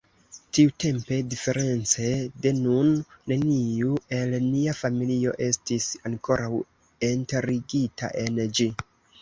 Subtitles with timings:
[0.57, 2.07] Tiutempe diference
[2.45, 2.89] de nun,
[3.33, 6.51] neniu el nia familio estis ankoraŭ
[7.13, 8.69] enterigita en ĝi.